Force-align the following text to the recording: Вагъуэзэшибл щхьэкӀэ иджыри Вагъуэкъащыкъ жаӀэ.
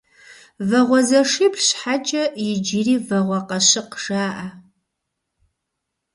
Вагъуэзэшибл 0.69 1.61
щхьэкӀэ 1.67 2.23
иджыри 2.49 2.95
Вагъуэкъащыкъ 3.05 3.95
жаӀэ. 4.03 4.47